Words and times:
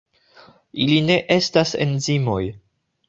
Ili 0.85 0.95
ne 1.09 1.17
estas 1.37 1.75
enzimoj. 1.87 2.41